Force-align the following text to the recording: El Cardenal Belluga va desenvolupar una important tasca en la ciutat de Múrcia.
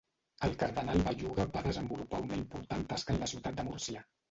El 0.45 0.53
Cardenal 0.61 1.03
Belluga 1.07 1.45
va 1.59 1.63
desenvolupar 1.67 2.23
una 2.25 2.41
important 2.41 2.89
tasca 2.95 3.17
en 3.17 3.25
la 3.27 3.31
ciutat 3.37 3.63
de 3.63 3.71
Múrcia. 3.71 4.07